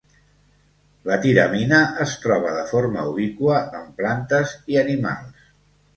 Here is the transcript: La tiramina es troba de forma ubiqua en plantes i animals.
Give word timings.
La 1.09 1.17
tiramina 1.25 1.81
es 2.05 2.15
troba 2.23 2.55
de 2.57 2.63
forma 2.71 3.05
ubiqua 3.13 3.61
en 3.81 3.87
plantes 4.01 4.57
i 4.75 4.85
animals. 4.87 5.45